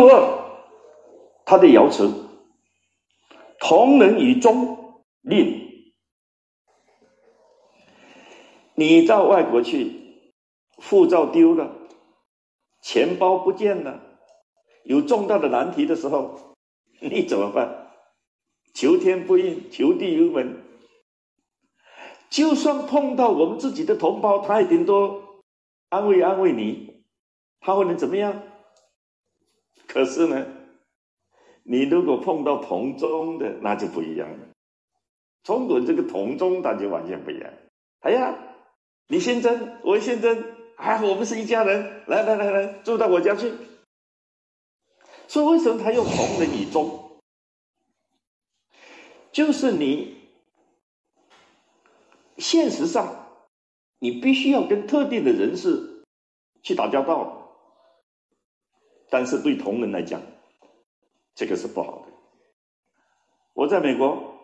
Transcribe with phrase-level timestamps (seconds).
[0.00, 0.56] 二，
[1.44, 2.12] 他的爻辞：
[3.60, 5.62] 同人以忠，令。
[8.74, 10.20] 你到外国去，
[10.76, 11.72] 护照丢了，
[12.82, 14.00] 钱包不见了，
[14.82, 16.56] 有重大的难题的时候，
[17.00, 17.92] 你怎么办？
[18.74, 20.60] 求天不应，求地无门。
[22.28, 25.44] 就算碰到我们自己的同胞，他也顶多
[25.88, 27.04] 安慰安慰你，
[27.60, 28.42] 他会能怎么样？
[29.94, 30.44] 可是呢，
[31.62, 34.48] 你如果碰到同宗的，那就不一样了。
[35.44, 37.48] 中国这个同宗，那就完全不一样。
[38.00, 38.36] 哎呀，
[39.06, 40.44] 你姓曾，我姓曾，
[40.74, 43.52] 哎，我们是一家人，来来来来，住到我家去。
[45.28, 47.20] 所以为什么他用同人以宗？
[49.30, 50.16] 就是你。
[52.36, 53.28] 现实上，
[54.00, 56.02] 你必须要跟特定的人士
[56.64, 57.43] 去打交道，
[59.14, 60.20] 但是对同仁来讲，
[61.36, 62.06] 这个是不好的。
[63.52, 64.34] 我在美国，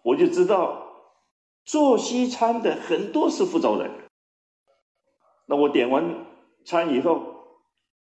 [0.00, 0.86] 我就知道
[1.66, 3.90] 做西餐的很多是福州人。
[5.44, 6.24] 那我点完
[6.64, 7.22] 餐以后，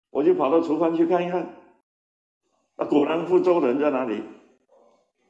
[0.10, 1.54] 我就跑到厨房去看一看，
[2.78, 4.24] 那果然福州人在哪里？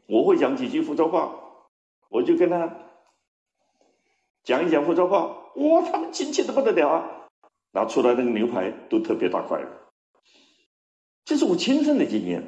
[0.06, 1.34] 我会讲几句福州话。
[2.10, 2.72] 我就跟他
[4.44, 7.25] 讲一讲福州话，哇，他们亲切的不得了啊！
[7.76, 9.68] 拿出来那个牛排都特别大块的，
[11.26, 12.42] 这是我亲身的经验，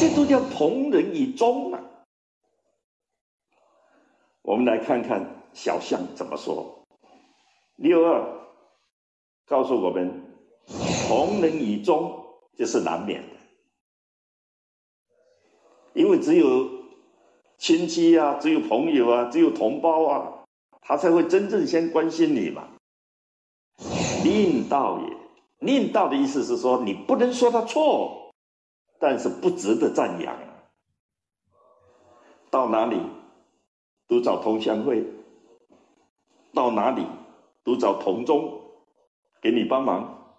[0.00, 1.80] 这都叫同人以忠啊。
[4.42, 6.84] 我们来看看小象怎么说。
[7.76, 8.48] 六二
[9.46, 10.34] 告诉我们，
[11.06, 13.36] 同人以忠这是难免的，
[15.94, 16.76] 因为只有。
[17.60, 20.44] 亲戚啊，只有朋友啊，只有同胞啊，
[20.80, 22.77] 他才会真正先关心你嘛。
[24.22, 25.16] 令道也，
[25.58, 28.32] 令道的意思是说，你不能说他错，
[28.98, 30.36] 但是不值得赞扬。
[32.50, 32.98] 到哪里
[34.06, 35.04] 都找同乡会，
[36.54, 37.06] 到哪里
[37.62, 38.60] 都找同宗
[39.42, 40.34] 给你帮忙。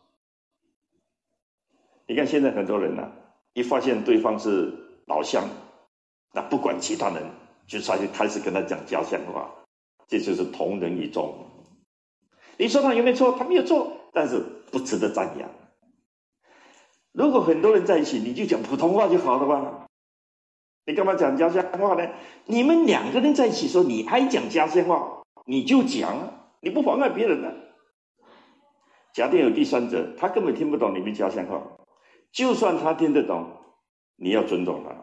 [2.07, 3.11] 你看现在很多人呢，
[3.53, 5.47] 一发现对方是老乡。
[6.31, 7.23] 那不管其他人，
[7.67, 9.50] 就他就开始跟他讲家乡话，
[10.07, 11.34] 这就是同人以忠。
[12.59, 13.31] 你说他有没有错？
[13.40, 14.38] 他没有错，但是
[14.70, 15.50] 不值得赞扬。
[17.14, 19.88] 如果很多人在一起，你就讲普通话就好了吧？
[20.86, 22.12] 你干嘛讲家乡话呢？
[22.46, 27.50] 你们两个人在一起说，你爱讲家乡话，你就讲，你不妨碍别人呢。
[29.14, 31.78] 假定有第三者，他根本听不懂你们家乡话，
[32.34, 33.52] 就算他听得懂，
[34.18, 34.94] 你要尊重他。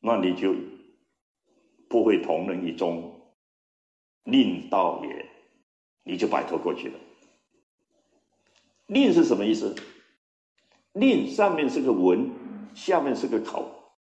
[0.00, 0.52] 那你就
[1.88, 3.20] 不会同人一宗，
[4.24, 5.31] 令道也，
[6.04, 6.94] 你就摆脱过去了。
[8.86, 9.74] 令是什么意思？
[10.92, 12.30] 令上面是个文，
[12.74, 13.94] 下面是个口，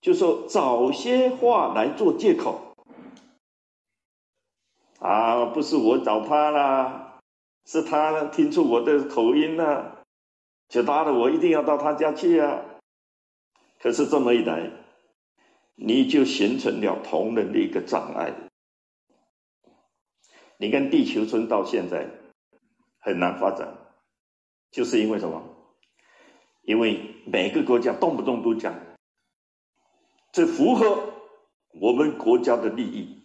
[0.00, 2.74] 就说找些话来做借口。
[4.98, 7.20] 啊，不是我找他啦，
[7.66, 10.04] 是他听出我的口音了，
[10.68, 12.62] 就拉着我一定要到他家去啊。
[13.80, 14.70] 可是这么一来。
[15.78, 18.32] 你就形成了同人的一个障碍。
[20.58, 22.08] 你看地球村到现在
[22.98, 23.76] 很难发展，
[24.70, 25.42] 就是因为什么？
[26.62, 28.74] 因为每个国家动不动都讲，
[30.32, 31.14] 这符合
[31.80, 33.22] 我们国家的利益，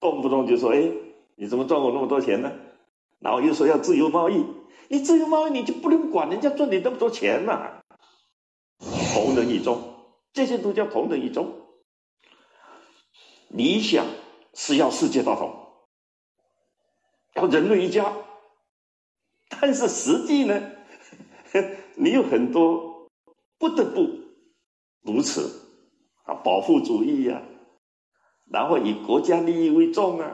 [0.00, 0.90] 动不动就说：“哎，
[1.36, 2.52] 你怎么赚我那么多钱呢？”
[3.20, 4.44] 然后又说要自由贸易，
[4.88, 7.82] 你自由贸易你就不能管人家赚你那么多钱嘛？
[9.14, 9.94] 同人一中，
[10.32, 11.54] 这些都叫同人一中。
[13.48, 14.04] 理想
[14.54, 15.65] 是要世界大同，
[17.48, 18.12] 人类一家，
[19.48, 20.60] 但是实际呢，
[21.96, 23.08] 你有很多
[23.58, 24.08] 不得不
[25.02, 25.50] 如此
[26.24, 27.42] 啊，保护主义呀，
[28.50, 30.32] 然后以国家利益为重啊，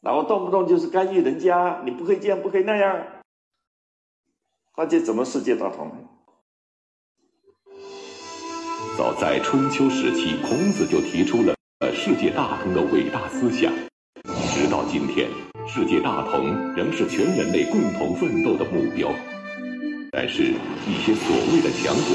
[0.00, 3.22] 然后动不动就是干预人家，你不可以这样，不可以那样，
[4.76, 6.08] 那这怎么世界大同？
[8.98, 11.54] 早在春秋时期，孔子就提出了。
[11.94, 13.72] 世界大同的伟大思想，
[14.54, 15.30] 直到今天，
[15.66, 19.08] 世界大同仍是全人类共同奋斗的目标。
[20.10, 20.42] 但是，
[20.86, 22.12] 一些所谓的强国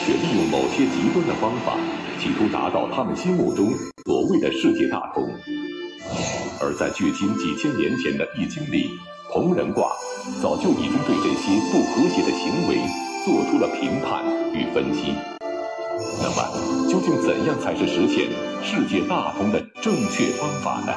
[0.00, 1.76] 却利用某些极端的方法，
[2.18, 3.70] 企图达到他们心目中
[4.06, 5.28] 所谓的世界大同。
[6.62, 8.88] 而在距今几千年前的《易经》里，
[9.32, 9.90] 同人卦
[10.40, 12.80] 早就已经对这些不和谐的行为
[13.26, 14.24] 做出了评判
[14.54, 15.12] 与分析。
[16.22, 18.30] 那么，究竟怎样才是实现
[18.62, 20.94] 世界大同的正确方法呢？